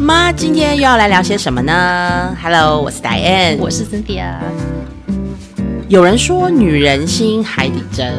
[0.00, 4.36] 妈，今天又要来聊些什么呢？Hello，我是 Diane，我是 Cynthia。
[5.88, 8.14] 有人说女人心海底针，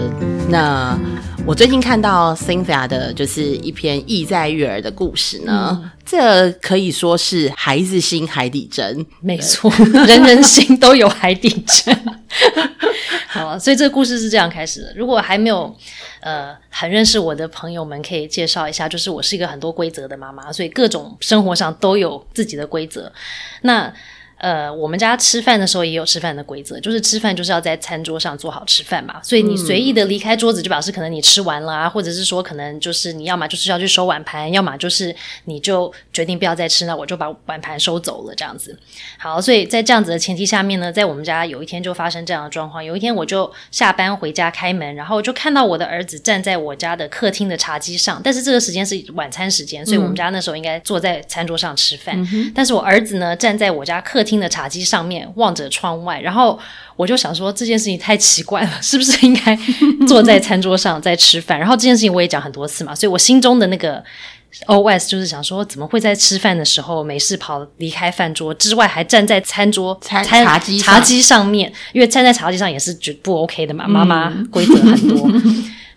[0.50, 1.00] 那
[1.46, 9.72] 我最近看到 Cynthia 的就是一篇意在育儿的故事呢，这可以说是孩子心海底针，没错，
[10.06, 11.98] 人人心都有海底针。
[13.28, 14.94] 好，所以这个故事是这样开始的。
[14.98, 15.74] 如果还没有
[16.22, 23.12] 呃很认识我的朋友们，可以介绍一下，就是我是一个很多规则的妈妈，所以各种生活上都有自己的规则。
[23.62, 23.94] 那
[24.40, 29.22] 呃，我们家吃饭的时候也有吃饭的规则，就是吃饭就是要在餐桌上做好吃饭嘛。
[29.22, 35.14] 所以你随意的离开桌子，就表示可能你吃完了啊，或者是说可能就是你要么就是要去收碗盘，要么就是
[35.46, 38.78] 你就决定不要再吃，那我就把碗盘收走了这样子。
[39.18, 42.84] 好，所以在这样子的前提下面呢，在我们家有一天就发生这样的状况。
[42.84, 52.26] 有一天我就下班回家开门，然后就看到我的儿子站在我家的客厅的茶几上，但是这个时间是晚餐时间，所以我们家那时候应该坐在餐桌上吃饭。
[52.56, 56.60] 但是我儿子呢，站在我家客厅的茶几上面望着窗外，然后
[56.96, 59.58] 我就想说这件事情太奇怪了，是不是应该
[60.08, 61.58] 坐在餐桌上在吃饭？
[61.58, 64.04] 然后这件事情我也讲很多次嘛，所以我心中的那个
[64.68, 71.72] OS 就是想说，怎么会在吃饭的时候没事跑离开饭桌之外，还站在餐桌餐茶几茶几上面？
[71.94, 75.30] 因为站在茶几上也是绝不 OK 的嘛，妈妈规则很多。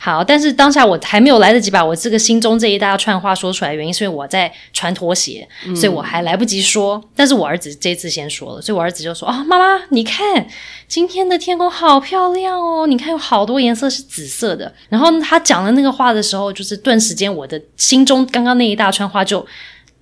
[0.05, 7.00] 好，但是当下我还没有来得及把我这个心中这一大串话说出来，原因是因为我在穿拖鞋，所以我还来不及说。
[7.14, 10.44] 但是我儿子这次先说了，所以我儿子就说：“啊，妈妈，你看
[10.89, 19.47] 今天的天空好漂亮哦，你看有好多颜色是紫色的。”然后他讲了那个话的时候，就是顿时间我的心中刚刚那一大串话就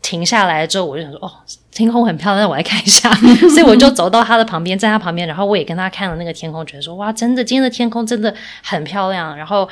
[0.02, 1.30] 停下来之后，我就想说：“哦。”
[1.72, 3.08] 天空很漂亮，我来看一下。
[3.54, 9.34] 所以我就走到他的旁边，在他旁边，然后我也跟他看了那个天空，觉得说哇，真的，今天的天空真的很漂亮。
[9.36, 9.66] 然后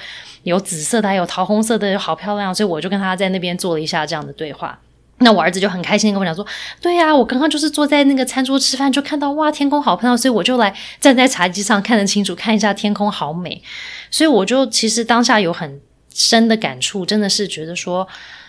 [0.44, 2.54] 有紫色的，还有桃红色的，好漂亮。
[2.54, 4.78] 所以我就跟他在那边做了一下这样的对话。
[5.18, 6.46] 那我儿子就很开心跟我讲说，
[6.80, 13.60] 对呀，我刚刚就是坐在那个餐桌吃饭，就看到哇，天空好漂亮，所以我就来站在茶几上看得清楚，看一下天空好美。
[14.08, 15.80] 所以我就其实当下有很
[16.14, 18.06] 深的感触，真的是觉得说，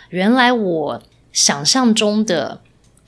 [0.10, 1.02] 原来我
[1.40, 2.62] 想象中的。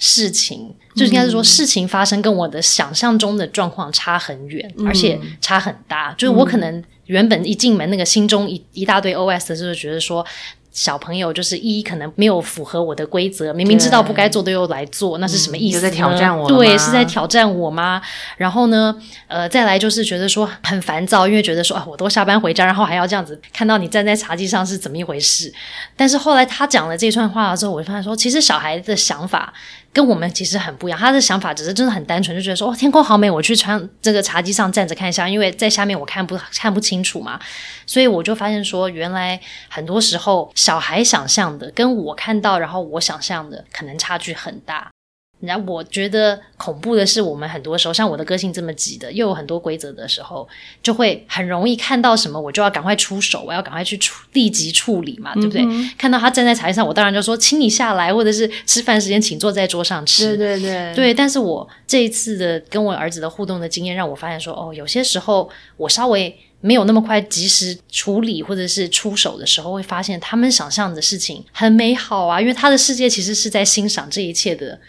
[0.03, 6.11] 事情就应该是说，事情发生跟我的想象中的状况差很远，而且差很大。
[6.17, 10.25] 就是我可能原本一进门，那个心中一一大堆 OS 就是觉得说。
[10.71, 15.81] 小朋友就是一可能没有符合我的规则，明明知道不该做的又来做，那是什么意思？
[15.81, 16.47] 在挑战我？
[16.47, 18.01] 对，是在挑战我吗？
[18.37, 18.95] 然后呢，
[19.27, 25.53] 呃，再来就是觉得说很烦躁，因为觉得说啊，我都下班回家，然后还要这样子看到你站在茶几上是怎么一回事？
[25.95, 29.53] 但是后来他讲了这串话之后，我就发现说，其实小孩的想法。
[29.93, 37.39] 跟我们其实很不一样，他的想法只是真的很单纯，就觉得说哦，天空好美，我去穿这个茶几上站着看一下，因为在下面我看不看不清楚嘛，
[37.85, 44.90] 所以我就发现说，原来很多时候小孩想象的跟我看到，然后我想象的可能差距很大。
[45.41, 50.47] 然后我觉得恐怖的是，我们很多时候像我的个性这么急的，又有很多规则的时候，
[50.83, 55.65] 就会很容易看到什么，我就要赶快出手，我要赶快去处立即处理嘛，对不对？
[55.97, 60.37] 看到他站在茶几上，我当然就说，请你下来，或者是吃饭时间请坐在桌上吃。
[60.37, 61.13] 对对对，对。
[61.13, 74.79] 但是我这一次的跟我儿子的互动的经验，让我发现说，哦，有些时候我稍微没有那么快及时处理或者是出手的时候，会发现他们想象的事情很美好啊，因为他的世界其实是在欣赏这一切的。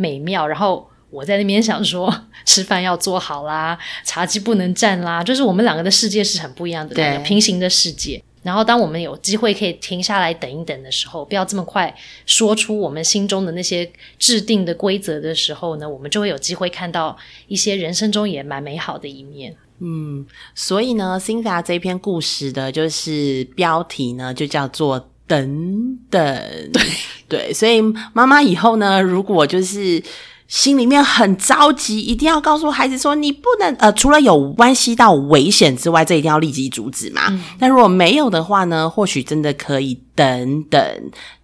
[0.00, 2.10] 美妙，然后我在那边想说，
[2.46, 8.22] 吃饭要做好啦，茶几不能站啦，就是我们两个的世界是很不一样的，两个平行的世界。
[8.42, 11.94] 然后，当我们有机会可以停下来等一等的时候，不要这么快
[12.24, 17.14] 说出我们心中的那些制定的规则的时候呢，我们就会有机会看到
[17.48, 19.54] 一些人生中也蛮美好的一面。
[19.80, 20.24] 嗯，
[20.54, 25.09] 所以呢，Cinda 这篇故事的就是标题呢，就叫做。
[25.30, 26.20] 等等，
[26.72, 26.82] 对
[27.28, 27.80] 对，所以
[28.12, 30.02] 妈妈以后呢，如果就是
[30.48, 37.40] 心里面很着急，一定要告诉孩子说，你不能呃，除了有关系到危险之外，这一定要立即阻止嘛。
[37.60, 40.80] 那如果没有的话呢，或许真的可以等等，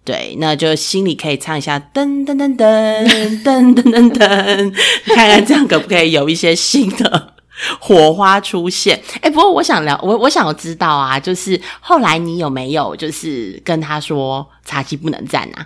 [0.03, 4.73] 对，那就心里可以唱一下噔噔噔噔噔噔噔噔，
[5.15, 7.35] 看看这样可不可以有一些新的。
[7.79, 15.65] 火花出现，哎，不过我想聊，我我想知道啊，就是后来你有没有就是跟他说茶几不能站啊？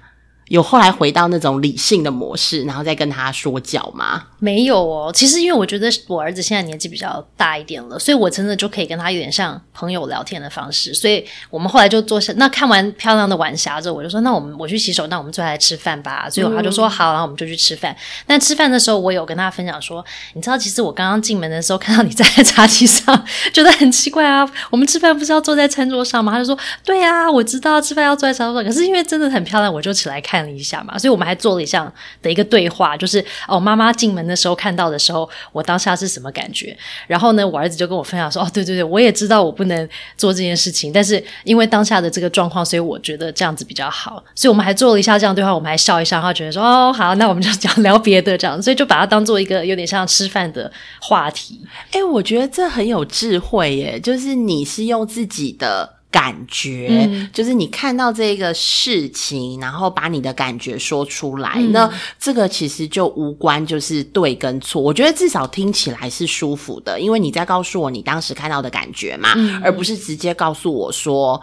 [0.51, 4.21] 有后来回到那种理性的模式，然后再跟他说教吗？
[4.38, 10.94] 没有哦，其实因为我觉得我儿子现在年纪比较大一点了，所以我真的就可以跟他有点像朋友聊天的方式。
[10.94, 17.95] 所以我们后来就坐下，那看完漂亮的晚霞之后，我就说：“那我们我去洗手，那我们坐下来吃饭吧。”所以他就说：“好。”然后我们就去吃饭。
[18.27, 20.03] 但吃饭的时候，我有跟他分享说
[20.36, 24.45] ：“你知道，其实我刚刚进门的时候看到你站在茶几上，觉得很奇怪啊。
[24.69, 31.92] 我们吃饭不是要坐在餐桌上吗？”他就说：“对啊，我知道吃饭要坐在餐桌上，可是因为真的很漂亮，我就起来看。”看了一下嘛，所以我们还做了一项
[32.22, 36.76] 的一个对话，就是哦，妈妈进门的时候看到的时候，我当下是什么感觉？
[37.06, 51.62] 然后呢，我儿子就跟我分享说，哦，对对对，我也知道我不能做这件事情，但是因为当下的这个状况，所以我觉得这样子比较好，所以我们还做了一下这样对话，我们还笑一笑，然后觉得说，哦，好，那我们就讲聊别的这样，所以就把它当做一个有点像吃饭的话题。
[51.92, 56.00] 哎，我觉得这很有智慧耶，就是你是用自己的。
[56.12, 64.81] 感觉就是你看到这个事情，然后把你的感觉说出来，那这个其实就无关就是对跟错。
[64.81, 69.30] 我觉得至少听起来是舒服的，因为你在告诉我你当时看到的感觉嘛，
[69.63, 71.42] 而不是直接告诉我说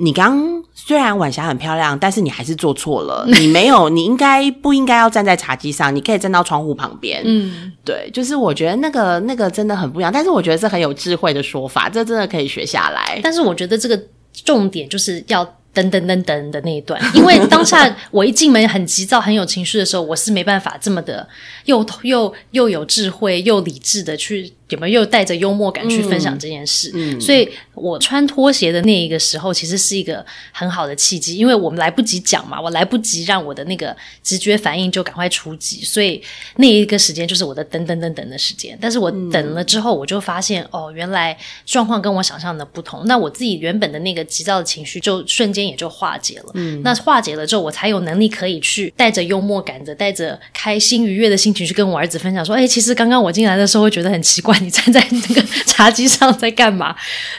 [0.00, 3.24] 你刚虽然晚霞很漂亮，但是你还是做错了。
[3.28, 5.94] 你没有，你应该不应该要站在茶几上？
[5.94, 7.22] 你可以站到窗户旁边。
[7.24, 13.20] 嗯，对，就是我觉得那个那个真的很不一样，但是我觉得是很有智慧的说法，这真的可以学下来。
[13.22, 14.00] 但是我觉得这个。
[14.44, 15.44] 重点就是要
[15.74, 21.28] 等等等等的那一段，因为当下我一进门很急躁、很有情绪的时候，我是没办法这么的
[21.64, 24.52] 又又又有智慧又理智的去。
[24.70, 26.90] 有没有又带着幽默感去分享这件事？
[26.94, 36.22] 嗯所以我穿拖鞋的那一个时候，其实是一个很好的契机，因为我们来不及讲嘛，我来不及让我的那个直觉反应就赶快出击，所以
[36.56, 38.78] 那一个时间就是我的等等等等的时间。
[38.80, 41.36] 但是我等了之后，我就发现哦，原来
[41.66, 43.06] 状况跟我想象的不同。
[43.06, 46.50] 那我自己原本的那个急躁的情绪就瞬间也就化解了。
[46.54, 56.94] 嗯，那化解了之后，我才有能力可以去带着幽默感的、带着开心愉悦的心情去跟我儿子分享说：“哎，其实刚刚我进来的时候会觉得很奇怪。”你站在那个 茶几上在干嘛？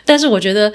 [0.05, 0.71] 但是我觉得，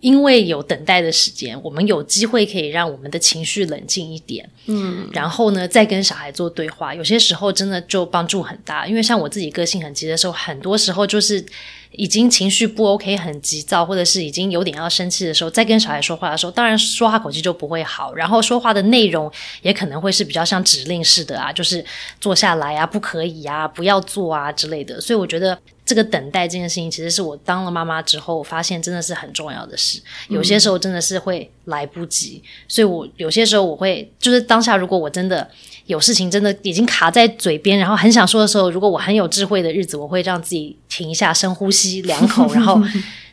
[0.00, 4.48] 因为有等待的时间，我们有机会可以让我们的情绪冷静一点。
[4.66, 8.86] 嗯，然后呢，再跟小孩做对话，有些时候真的就帮助很大。
[8.86, 11.44] 因为像我自己个性很急的时候，很多时候就是。
[11.92, 21.82] 已经情绪不 OK，很急躁，或者是已经有点要生气的时候，再跟小孩说话的时候，当然说话口气就不会好，然后说话的内容也可能会是比较像指令式的啊，就是
[22.20, 25.00] 坐下来啊，不可以啊，不要做啊之类的。
[25.00, 30.00] 所以我觉得这个等待这件事情，其实是我当了妈妈之后发现真的是很重要的事。
[30.28, 35.48] 有些时候真的是会来不及，所以我有些时候我会就是当下，如果我真的。
[35.88, 42.78] 有事情真的已经卡在嘴边，然后很想说的时候，如果我很有智慧的日子，我会让自己停一下，深呼吸两口， 然后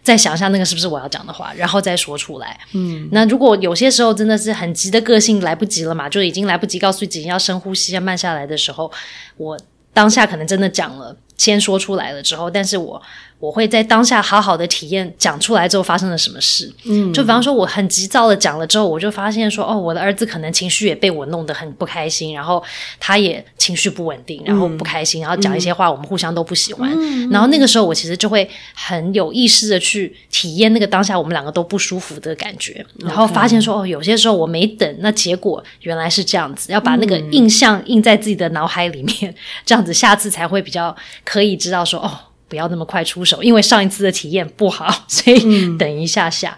[0.01, 2.57] 再想一下那个是不是我要讲的话，然后再说出来。
[2.71, 8.89] 嗯，那如果有些时候真的是很急的个性来不及了嘛，就已经来不及告诉自己要深呼吸、要慢下来的时候，
[9.35, 9.59] 我
[9.95, 13.01] 当下可能真的讲了，先说出来了之后，但是我。
[13.45, 22.63] 我会在当下好好的体验讲出来之后发生了什么事，嗯，就比方说我很急躁的讲了之后，我就发现说，哦，我的儿子可能情绪也被我弄得很不开心，然后
[22.99, 26.89] 他也情绪不稳定，然后不开心，然后讲一些话我们互相都不喜欢，
[27.29, 42.24] 然后那个时候我其实就会很有意识的去体验那个当下我们两个都不舒服的感觉，然后发现说，哦，有些时候我没等，那结果原来是这样子，要把那个印象印在自己的脑海里面， 这样子下次才会比较可以知道说，哦。
[42.47, 46.57] 不要那么快出手，因为上一次的体验不好， 所以等一下下。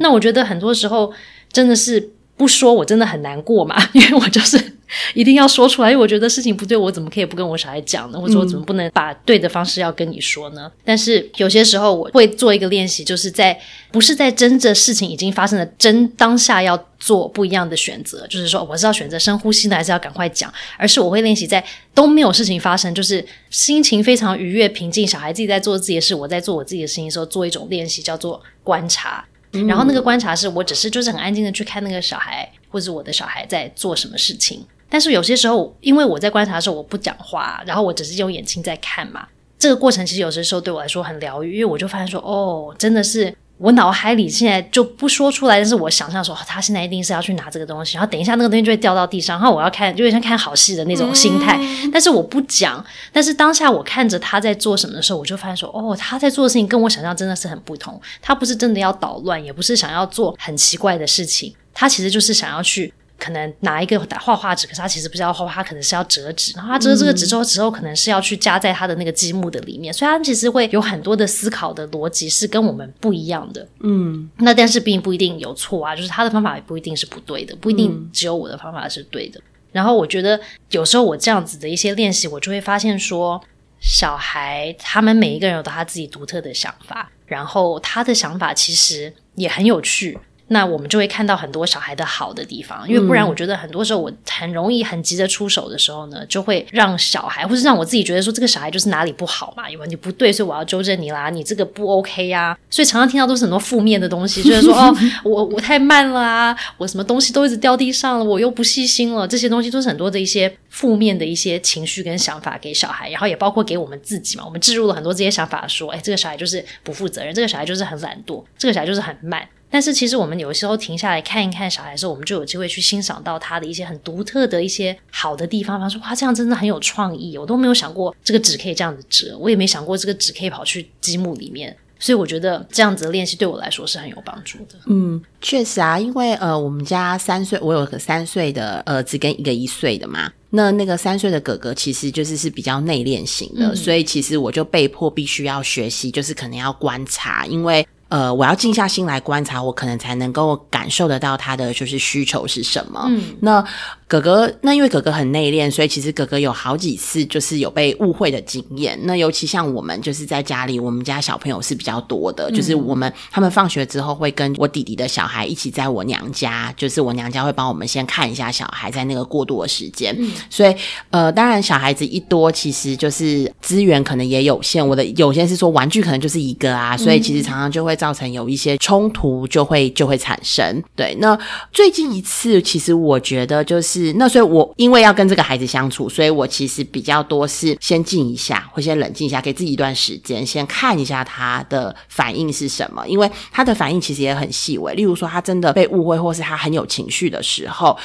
[0.00, 1.12] 那我觉得很多时候
[1.52, 4.75] 真的是不说，我真的很难过嘛， 因为我就是。
[5.14, 8.20] 一定要说出来，因为我觉得事情不对，我怎么可以不跟我小孩讲呢？
[8.20, 10.70] 或者我怎么不能把对的方式要跟你说呢？
[10.84, 13.58] 但是有些时候我会做一个练习，就是在
[13.90, 20.52] 不是在真着事情已经发生的真当下要做不一样的选择，就是说我是要选择深呼吸呢，还是要赶快讲？
[20.76, 29.24] 而是我会练习在都没有事情发生，就是心情非常愉悦平静，小孩自己在做自己的事，我在做我自己的事情的时候，做一种练习叫做观察。
[29.66, 34.62] 然后那个观察是我只是就是很安静的去看那个小孩或者我的小孩在做什么事情。
[34.88, 39.26] 但是有些时候，因为我在观察的时候我不讲话，然后我只是用眼睛在看嘛。
[39.58, 51.58] 这个过程其实有些时候对我来说很疗愈，因为我就发现说，哦，真的是我脑海里现在就不说出来，但是我想象说，他现在一定是要去拿这个东西，然后等一下那个东西就会掉到地上，然后我要看，就像看好戏的那种心态。
[51.90, 57.98] 但是我不讲，但是当下我看着他在做什么的时候，我就发现说，哦，他在做的事情跟我想象真的是很不同。
[58.20, 62.92] 他不是真的要捣乱，也不是想要做很奇怪的事情，他其实就是想要去。
[63.18, 66.52] 可能拿一个画画纸，可是他其实不是要画，他可能是要折纸。
[66.54, 73.66] 然后他折这个纸之后，之后可能是要去加在他的那个积木的里面，所以他其实会有很多的思考的逻辑是跟我们不一样的。
[73.80, 79.40] 嗯，那但是并不一定有错啊，就是他的方法也不一定是不对的，不一定只有我的方法是对的。
[79.72, 83.42] 然后我觉得有时候我这样子的一些练习，我就会发现说，
[83.80, 90.18] 小孩他们每一个人有他自己独特的想法，然后他的想法其实也很有趣。
[90.48, 119.44] 那我们就会看到很多小孩的好的地方，因为不然我觉得很多时候我很容易很急着出手的时候呢，就会让小孩或是让我自己觉得说这个小孩就是哪里不好嘛，有问题不对，所以我要纠正你啦，你这个不 OK 呀，所以常常听到都是很多负面的东西，就是说哦，我我太慢了啊，我什么东西都一直掉地上了，我又不细心了，这些东西都是很多的一些负面的一些情绪跟想法给小孩，然后也包括给我们自己嘛，我们置入了很多这些想法，说哎，这个小孩就是不负责任，这个小孩就是很懒惰，这个小孩就是很慢。
[119.68, 125.76] 但是其实我们有时候停下来看一看小孩的时候，我们就有机会去欣赏到他的一些很独特的一些好的地方。
[125.76, 131.76] 比方说，哇，这样真的很有创意，我都没有想过这个纸可以这样子折，我也没想过这个纸可以跑去积木里面。
[131.98, 134.74] 所以我觉得这样子的练习对我来说是很有帮助的。
[134.86, 140.30] 嗯，确实啊，因为呃，我们家三岁，我有个三岁的儿子跟一个一岁的嘛。
[140.50, 147.86] 那那个三岁的哥哥其实就是是比较内敛型的，所以其实我就被迫必须要学习，就是可能要观察，因为。
[148.08, 153.04] 呃，我要静下心来观察，我可能才能够感受得到他的就是需求是什么。
[153.08, 153.64] 嗯，那
[154.08, 158.96] 哥哥，那因为哥哥很内敛，所以其实哥哥有好几次就是有被误会的经验。
[159.02, 170.16] 那尤其像我们就是在家里，我们家小朋友是比较多的，就是我们他们放学之后会跟我弟弟的小孩一起在我娘家，就是我娘家会帮我们先看一下小孩在那个过渡的时间。
[170.48, 170.72] 所以
[171.10, 174.86] 呃，当然小孩子一多，其实就是资源可能也有限。
[174.86, 177.96] 我的有些是说玩具可能就是一个啊，所以其实常常就会。
[177.96, 180.84] 造成有一些冲突，就会就会产生。
[180.94, 181.34] 对，那
[181.72, 193.06] 最近一次，其实我觉得就是那，所以我因为要跟这个孩子相处，所以我其实比较多是先静一下，会先冷静一下，给自己一段时间，先看一下他的反应是什么。
[193.06, 197.98] 因为他的反应其实也很细微，例如说他真的被误会，或是他很有情绪的时候。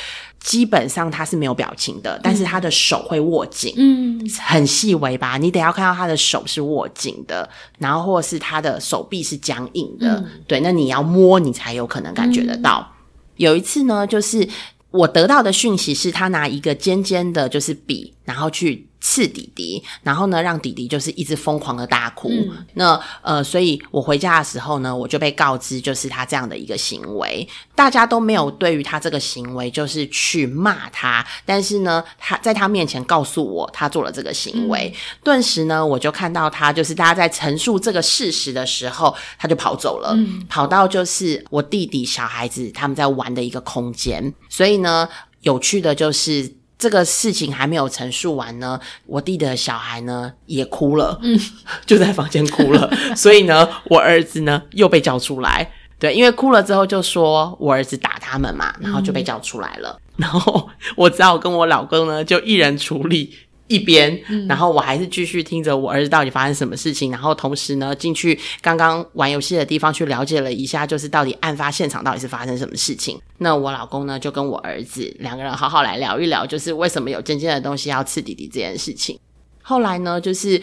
[0.44, 5.38] 基本上他是没有表情的，但是他的手会握紧，嗯，很细微吧？
[5.38, 12.92] 你得要看到他的手是握紧的，然后或是他的手臂是僵硬的，对，那你要摸你才有可能感觉得到。
[13.36, 14.50] 有一次呢，就是
[14.92, 18.91] 我得到的讯息是他拿一个尖尖的，就是笔，然后去。
[19.02, 22.32] 刺弟弟，然后呢，让弟弟就是一直疯狂的大哭。
[22.76, 27.48] 那呃，所以我回家的时候呢，我就被告知就是他这样的一个行为。
[27.76, 34.94] 大家都没有对于他这个行为就是去骂他，但是呢，他在他面前告诉我他做了这个行为。
[35.24, 40.16] 顿时呢，我就看到他就是大家在陈述这个事实的时候，他就跑走了，
[40.48, 44.32] 跑到就是我弟弟小孩子他们在玩的一个空间。
[44.48, 45.10] 所以呢，
[45.42, 46.61] 有趣的就是。
[46.82, 51.40] 这个事情还没有陈述完呢，我弟的小孩呢也哭了，嗯，
[51.86, 63.38] 就在房间哭了， 所以呢，我儿子呢又被叫出来，对，因为哭了之后就说我儿子打他们嘛，然后就被叫出来了，然后我只好跟我老公呢就一人处理。
[63.72, 73.20] 一边，然后我还是继续听着我儿子到底发生什么事情，然后同时呢进去刚刚玩游戏的地方去了解了一下，就是到底案发现场到底是发生什么事情。
[73.38, 79.18] 那我老公呢就跟我儿子两个人好好来聊一聊，就是为什么有尖尖的东西要刺弟弟这件事情。
[79.62, 80.62] 后来呢，就是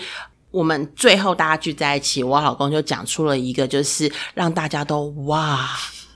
[0.51, 5.69] 我们最后大家聚在一起，我老公就讲出了一个，就是让大家都哇，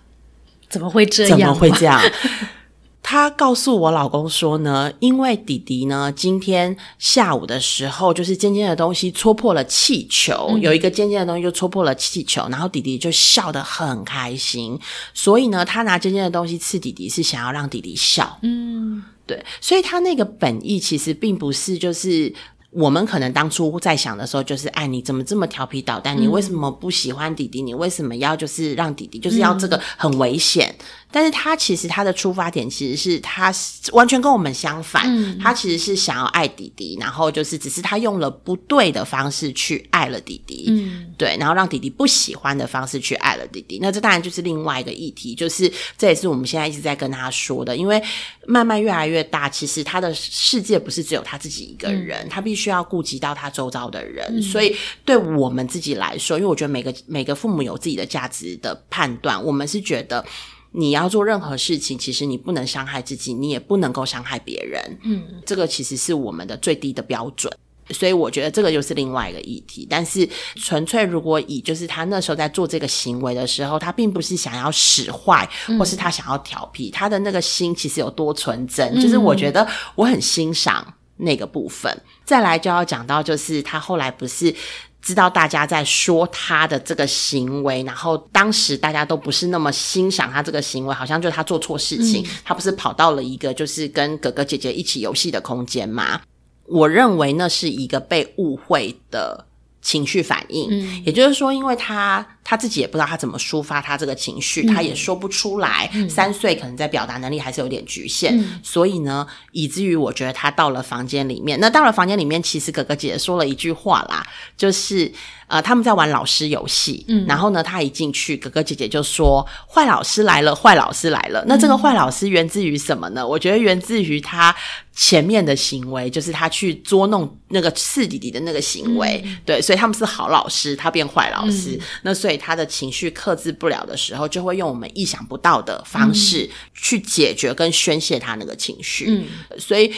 [0.68, 1.38] 怎么会这样？
[1.38, 2.00] 怎么会这样？
[3.02, 14.78] 他告诉我老公说呢，因为弟弟呢今天下午的时候，就是尖尖的东西戳破了气球，有一个尖尖的东西就戳破了气球，然后弟弟就笑得很开心，
[15.12, 18.38] 所以呢，他拿尖尖的东西刺弟弟是想要让弟弟笑。
[18.42, 22.32] 嗯，对，所以他那个本意其实并不是就是
[22.70, 26.18] 我们可能当初在想的时候，就是哎，你怎么这么调皮捣蛋？
[26.18, 27.60] 你为什么不喜欢弟弟？
[27.60, 30.74] 你为什么要就是让弟弟就是要这个很危险？
[31.12, 33.52] 但是他其实他的出发点其实是他
[33.92, 43.78] 完全跟我们相反，他其实是想要爱弟弟，然后就是只是他用了不对的方式去爱了弟弟，嗯，对，然后让弟弟不喜欢的方式去爱了弟弟。
[43.82, 48.02] 那这当然就是另外一个议题，就是这也是我们现在一直在跟他说的，因为
[48.46, 60.24] 慢慢越来越大，其实他的世界不是只有他自己一个人，他必须要顾及到他周遭的人，所以对我们自己来说，因为我觉得每个每个父母有自己的价值的判断，我们是觉得。
[60.72, 64.98] 你要做任何事情，其实你不能伤害自己，你也不能够伤害别人。
[65.02, 67.52] 嗯，这个其实是我们的最低的标准。
[67.90, 69.86] 所以我觉得这个又是另外一个议题。
[69.90, 75.46] 但是纯粹如果以就是他那时候在做这个行为的时候，他并不是想要使坏，
[75.78, 78.98] 或是他想要调皮，他的那个心其实有多纯真。
[79.00, 81.94] 就是我觉得我很欣赏那个部分。
[82.24, 84.54] 再来就要讲到，就是他后来不是。
[85.02, 92.24] 知道大家在说他的这个行为，然后当时大家都不是那么欣赏他这个行为，好像就是他做错事情。
[92.44, 96.20] 他不是跑到了一个就是跟哥哥姐姐一起游戏的空间吗？
[96.66, 99.44] 我认为那是一个被误会的
[99.82, 101.04] 情绪反应。
[101.04, 105.90] 也就是说，因为他他自己也不知道他怎么抒发他这个情绪，他也说不出来。
[106.08, 115.12] 三岁可能在表达能力还是有点局限，所以呢，以至于我觉得他到了房间里面，那到了房间里面，其实哥哥姐姐说了一句话啦，就是
[115.48, 123.26] 呃，他们在玩老师游戏，然后呢，他一进去，哥哥姐姐就说：“坏老师来了，坏老师来了。”那这个坏老师源自于什么呢？
[123.26, 124.54] 我觉得源自于他
[124.94, 139.92] 前面的行为，就是他去捉弄那个四弟弟的那个行为，对，所以他们是好老师，他变坏老师，那所以他的情绪克制不了的时候，就会用我们意想不到的方式去解决跟宣泄他那个情绪，嗯，所以。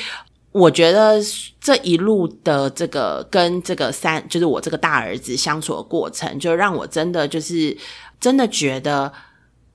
[0.54, 1.20] 我觉得
[1.60, 7.76] 这一路的这个跟这个三，就是我这个大儿子相处的过程，就让我真的就是
[8.20, 9.12] 真的觉得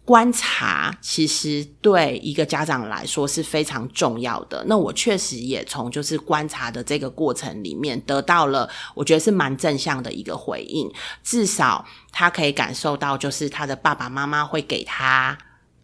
[0.09, 4.65] 观察其实对一个家长来说是非常重要的。
[4.65, 10.91] 那我确实也从就是观察的这个过程里面得到了，我觉得是蛮正向的一个回应。
[11.23, 15.37] 至少他可以感受到，就是他的爸爸妈妈会给他。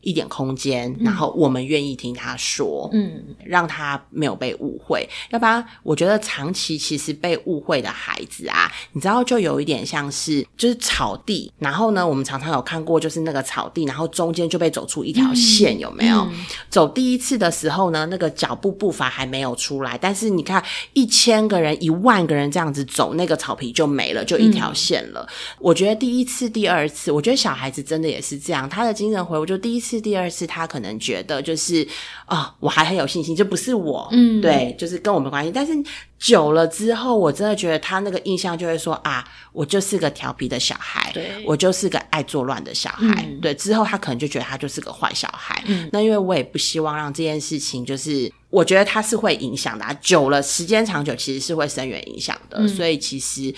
[0.05, 5.09] 一点空间，然后我们愿意听他说，嗯，让他没有被误会。
[5.31, 16.27] 要不然，我觉得长期其实被误会的孩子啊，你知道，就有一点像是就是草地，然后呢，我们常常有看过，就是那个草地，然后中间就被走出一条线，有没有？
[16.69, 25.27] 走第一次的时候呢，那个脚步步伐还没有出来，但是你看一千个人、一万个人这样子走，那个草皮就没了，就一条线了。
[25.57, 29.94] 我觉得第一次、第二次，我觉得小孩子真的也是这样，他的精神回，我就第一次。
[29.99, 31.87] 第二次，他可能觉得就是
[32.25, 35.51] 啊，我还很有信心，这不是我，嗯，对，就是跟我没关系。
[35.53, 35.73] 但是
[36.17, 43.53] 久了之后，我真的觉得他那个印象就会说啊，我就是个调皮的小孩，对，我就是个爱作乱的小孩，对。
[43.53, 45.63] 之后他可能就觉得他就是个坏小孩。
[45.67, 49.85] 嗯，那因为我也不希望让这件事情，就是我觉得他是会影响的。
[50.01, 52.67] 久了，时间长久，其实是会深远影响的。
[52.67, 53.53] 所以其实。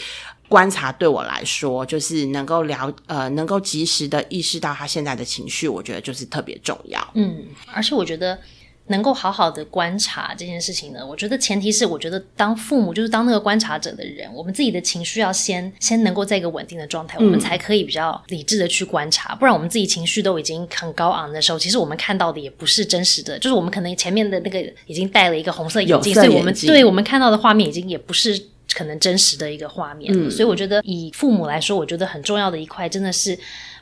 [0.48, 7.06] 观察对我来说，就是能够了呃，能够及时的意识到他现在的情绪，我觉得就是特别重要。
[7.16, 8.40] 嗯，而且我觉得
[8.88, 19.36] 能够好好的观察这件事情呢，我觉得前提是，我觉得当父母就是当那个观察者的人，我们自己的情绪要先先能够在一个稳定的状态，我们才可以比较理智的去观察。
[19.36, 28.42] 不然我们自己情绪都已经很高昂的时候，其实我们看到的也不是真实的，就是我们可能前面的那个已经戴了一个红色眼镜，所以我们对我们看到的画面已经也不是。
[28.78, 33.38] 可能真实的一个画面，所以我觉得以父母来说，我觉得很重要的一块真的是。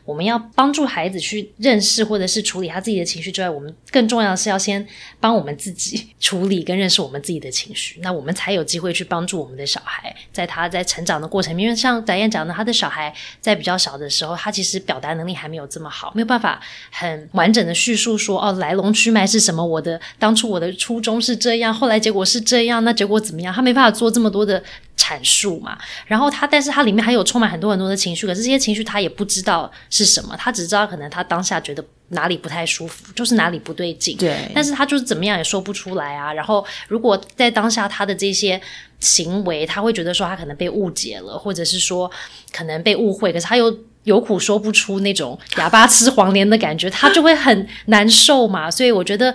[0.05, 4.87] 我们要帮助孩子去认识或者是处理他自己的情绪之外，我们更重要的是要先
[5.19, 11.59] 帮我们自己处理跟认识我们自己的情绪，那我们才有机会去帮助我们的小孩，在他在成长的过程。
[11.59, 23.51] 因为像翟燕讲的，他的小孩在比较小的时候，他其实表达能力还没有这么好，没有办法很完整的叙述说哦来龙去脉是什么，我的当初我的初衷是这样，后来结果是这样，那结果怎么样？
[23.51, 24.63] 他没办法做这么多的
[24.97, 25.77] 阐述嘛。
[26.05, 29.71] 然后他，但是他里面还有充满很多很多的情绪，可是这些情绪他也不知道。
[29.89, 30.35] 是什么？
[30.37, 34.17] 他只知道可能他当下觉得哪里不太舒服，就是哪里不对劲。
[34.17, 36.33] 对，但是他就是怎么样也说不出来啊。
[36.33, 38.59] 然后，如果在当下他的这些
[38.99, 42.09] 行为，他会觉得说他可能被误解了，或者是说
[42.51, 48.69] 可能被误会，可是他又有苦说不出那种哑巴吃黄连的感觉，他就会很难受嘛。
[48.71, 49.33] 所以我觉得，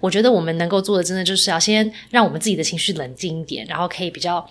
[0.00, 4.48] 我觉得我们能够做的，真的就是要先让我们自己的情绪冷静一点，然后可以比较。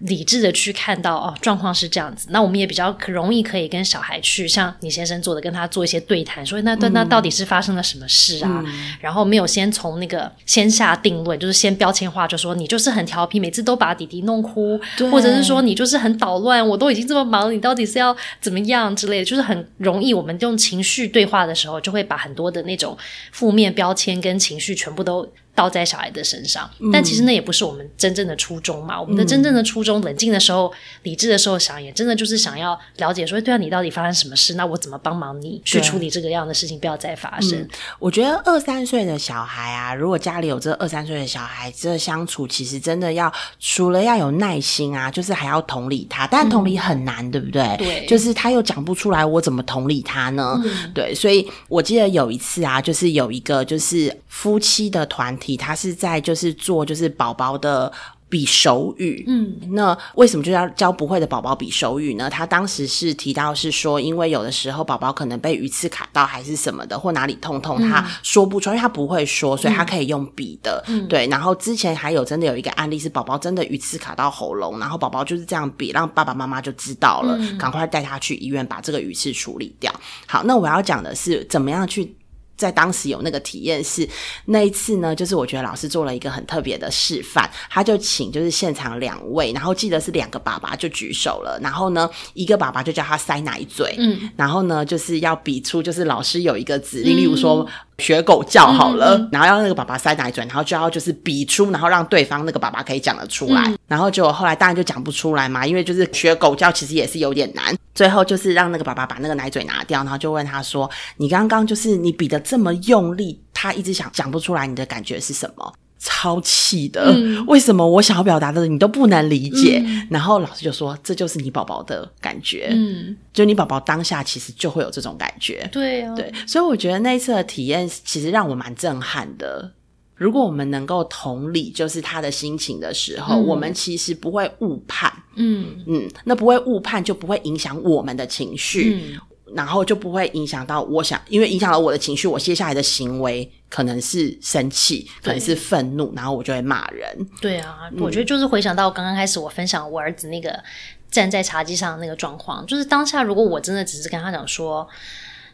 [0.00, 8.64] 理智的去看到哦，状况是这样子，那我们也比较容易可以跟小孩去像你先生做的，跟他做一些对谈，说那那那到底是发生了什么事啊？
[9.00, 14.78] 然后没有先从那个先下定论，就是先标签化，就说你就是很调皮，每次都把弟弟弄哭，
[15.10, 22.96] 或者是说你就是很捣乱，我都已经这么忙，你到底是要怎么样之类的，就是很容易我们用情绪对话的时候，就会把很多的那种
[23.32, 25.26] 负面标签跟情绪全部都。
[25.56, 29.00] 倒在小孩的身上，但其实那也不是我们真正的初衷嘛。
[29.00, 30.70] 我们的真正的初衷，冷静的时候、
[31.02, 34.52] 理智的时候想，也真的就是想要了解说，对啊，你到底发生什么事？
[34.52, 37.66] 那我怎么帮忙你去处理这个样的事情，不要再发生？
[37.98, 46.26] 我觉得二三岁的小孩啊，如果家里有这二三岁的小孩，这相处其实真的要除了要有耐心啊，就是还要同理他。
[46.26, 47.74] 但同理很难，对不对？
[47.78, 50.62] 对，就是他又讲不出来，我怎么同理他呢？
[50.92, 55.45] 对，所以我记得有一次啊，就是有一个就是夫妻的团体。
[55.54, 57.92] 他是在就是做就是宝宝的
[58.28, 62.28] 比手语，嗯，那为什么就要教不会的宝宝比手语呢？
[62.28, 71.28] 他当时是提到是说，因为有的时候宝宝可能被鱼刺卡到还是什么的，或哪里痛痛，他说不出，因为他不会说，所以他可以用比的，对。
[71.28, 79.92] 然后之前还有真的有一个案例是宝宝真的鱼刺卡到喉咙，然后宝宝就是这样比，让爸爸妈妈就知道了，赶快带他去医院把这个鱼刺处理掉。
[80.26, 82.16] 好，那我要讲的是怎么样去。
[82.56, 84.08] 在当时有那个体验是
[84.46, 97.66] 那一次呢，就是我觉得老师做了一个很特别的示范，他就请就是现场两位，然后记得是两个爸爸就举手了，然后呢一个爸爸就叫他塞奶嘴，嗯，然后呢就是要比出就是老师有一个指令，例如说
[97.98, 115.72] 学狗叫好了，然后要那个爸爸塞奶嘴，然后就要就是比出，然后让对方那个爸爸可以讲得出来，然后结果后来当然就讲不出来嘛，因为就是学狗叫其实也是有点难，最后就是让那个爸爸把那个奶嘴拿掉，然后就问他说：“你刚刚就是你比的。”这么用力，他一直想讲不出来，你的感觉是什么？
[115.98, 117.14] 超气的！
[117.46, 119.84] 为什么我想要表达的你都不能理解？
[120.10, 125.68] 然后老师就说：“这就是你宝宝的感觉。”嗯，就你宝宝当下其实就会有这种感觉。
[125.72, 129.72] 对啊，对，所以我觉得那一次的体验其实让我蛮震撼的。
[130.14, 135.12] 如果我们能够同理，就是他的心情的时候，我们其实不会误判。
[135.34, 139.18] 嗯嗯，那不会误判，就不会影响我们的情绪。
[139.54, 147.06] 然后就不会影响到我想，因为影响了我的情绪，我接下来的行为可能是生气，可能是愤怒，然后我就会骂人。
[147.40, 150.62] 对啊，我觉得就是回想到刚刚开始我分享我儿子那个
[151.10, 154.88] 站在茶几上的那个状况，就是当下如果我真的只是跟他讲说。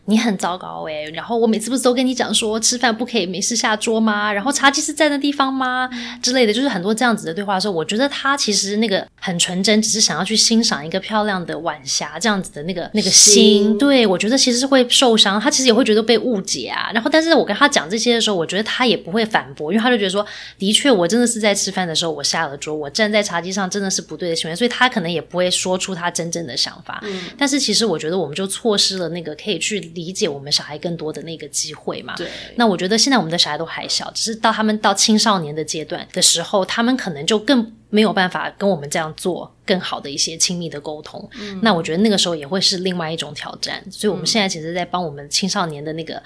[0.07, 4.33] 你很糟糕诶，然后我每次不是都跟你讲说吃饭不可以没事下桌吗？
[4.33, 5.89] 然后茶几是在那地方吗？
[6.21, 13.79] 之类的，就是很多这样子的对话的时候，我觉得他其实那个很纯真，只是想要去欣赏一个漂亮的晚霞这样子的那个那个心。
[13.79, 16.91] 对我觉得其实是会受伤，他其实也会觉得被误解啊。
[16.93, 20.27] 然后，但是我跟他讲这些的时候，我觉得他也不会反驳，因为他就觉得说，
[20.59, 27.01] 的确我真的是在吃饭的时候我下了桌，我站在茶几上真的是不对的行为，所以他可能也不会说出他真正的想法。
[27.05, 29.92] 嗯，但是其实我觉得我们就错失了那个可以去。
[29.95, 32.15] 理解我们小孩更多的那个机会嘛？
[32.17, 32.29] 对。
[32.57, 41.29] 那我觉得现在我们的小孩都还小，只是到他们到青少年的阶段的时候，他们可能就更没有办法跟我们这样做更好的一些亲密的沟通。
[41.41, 41.61] 嗯。
[41.63, 43.83] 那我觉得那个时候也会是另外一种挑战。
[43.91, 46.23] 所以我们现在其实，在帮我们青少年的那个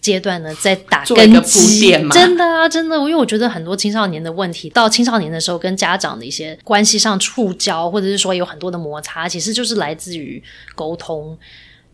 [0.00, 1.90] 阶段呢，在打根基。
[2.10, 10.42] 真的啊，真的，因为我觉得很多青少年的问题，到青少年的时候，跟家长的一些关系上触礁，或者是说有很多的摩擦，其实就是来自于
[10.74, 11.38] 沟通。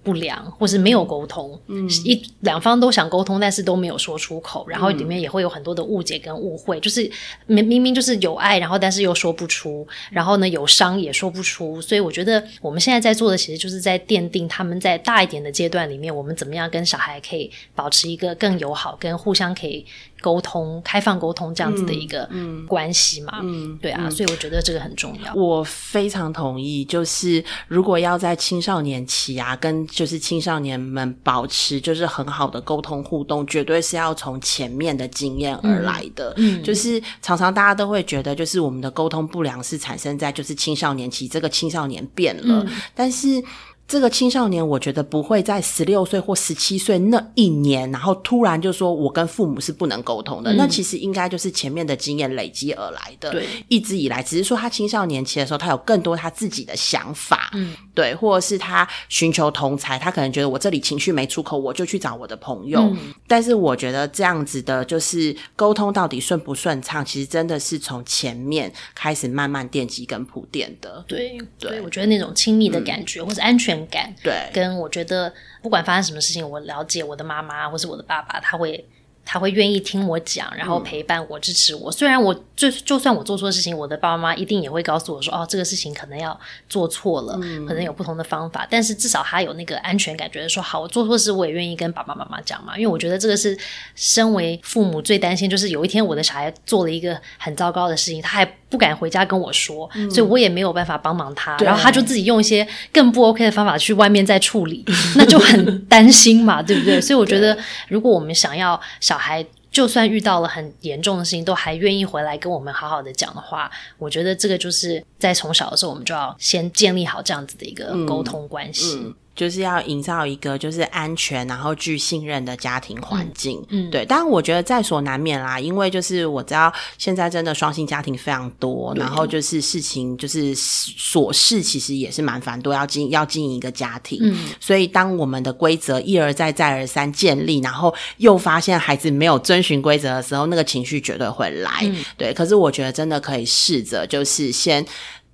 [0.02, 1.88] 不良，或是没有沟通，嗯。
[2.04, 7.10] 一两方都想沟通，但是都没有说出口，然后里面也会有很多的误解跟误会，就是
[7.46, 19.84] 明明明就是有爱，然后但是又说不出，然后呢有伤也说不出，所以我觉得我们现在在做的，其实就是在奠定他们在大一点的阶段里面，我们怎么样跟小孩可以保持一个更友好、跟互相可以。
[20.20, 22.28] 沟通、开放沟通这样子的一个
[22.66, 25.34] 关系嘛，嗯，对啊，所以我觉得这个很重要。
[25.34, 36.32] 我非常同意，就是如果要在青少年期啊，跟就是青少年们保持就是很好的沟通互动，绝对是要从前面的经验而来的。
[36.36, 43.42] 嗯，就是常常大家都会觉得，就是我们的沟通不良是产生在就是青少年期，这个青少年变了，但是。
[43.90, 50.52] 这个青少年，我觉得不会在十六岁或十七岁那一年，然后突然就说我跟父母是不能沟通的。
[50.52, 53.32] 那其实应该就是前面的经验累积而来的。
[53.32, 57.50] 对，一直以来，只是说他青少年期的时候，他有更多他自己的想法。
[57.54, 62.78] 嗯，对，或者是他寻求同才，他可能觉得我这里情绪没出口，我就去找我的朋友。
[62.82, 71.04] 嗯，但是我觉得这样子的，就是沟通到底顺不顺畅，其实真的是从前面开始慢慢奠基跟铺垫的。
[71.08, 73.79] 对，对，我觉得那种亲密的感觉或者安全。
[73.86, 78.84] 感对，跟我觉得不管发生什么事情，我了解我的妈妈或是我的爸爸，他会。
[79.32, 81.92] 他会愿意听我讲，然后陪伴我、支持我。
[81.92, 86.36] 虽然我就就算我做错事情，我的爸爸妈妈一定也会告诉我说：“哦，这个事情可能要
[86.68, 93.56] 做错了，可能有不同的方法。”但是至少他有那个安全感，觉得说：“好，我做错事，我也愿意跟爸爸妈妈讲嘛。”因为我觉得这个是
[93.94, 101.56] 身为父母最担心，就是有一天我的小孩做了一个很糟糕的事情，他还不敢回家跟我说，所以我也没有办法帮忙他。
[101.58, 107.00] 然后他就自己用一些更不 OK 的方法去外面再处理， 那就很担心嘛，对不对？
[107.00, 119.14] 所以我觉得，如果我们想要小孩就算遇到了很严重的事情，都还愿意回来跟我们好好的讲的话，我觉得这个就是在从小的时候，我们就要先建立好这样子的一个沟通关系。
[119.40, 123.58] 就是要营造一个就是安全，然后具信任的家庭环境。
[123.70, 124.04] 嗯，对。
[124.04, 134.18] 当然，我觉得在所难免啦，因为就是我知道现在真的双性家庭非常多，然后就是事情就是琐事，其实也是蛮繁多，要经要经营一个家庭。
[134.20, 141.90] 嗯，所以当我们的规则一而再再而三建立，然后又发现孩子没有遵循规则的时候，那个情绪绝对会来。
[142.18, 144.84] 对，可是我觉得真的可以试着就是先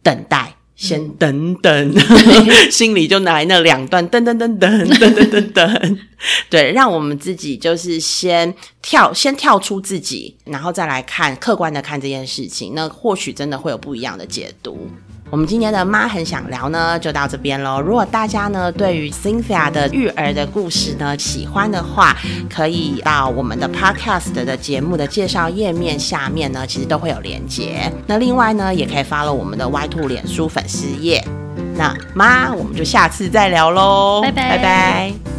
[0.00, 0.54] 等待。
[0.76, 1.94] 先等等，
[2.70, 5.98] 心里就来那两段，噔噔噔噔噔噔噔噔，
[6.50, 14.88] 对，让我们自己就是先跳，先跳出自己，然后再来看客观的看这件事情，那或许真的会有不一样的解读。
[15.30, 17.80] 我们今天的妈很想聊呢，就到这边喽。
[17.80, 22.16] 如果大家呢对于 Cynthia 的育儿的故事呢喜欢的话，
[22.48, 27.90] 可以到我们的 Podcast 的节目的介绍页面下面呢，其实都会有连接。
[28.06, 31.22] 那另外呢，也可以发了我们的 Y Two 脸书粉丝页。
[31.74, 35.35] 那妈，我们就下次再聊喽，拜拜拜拜。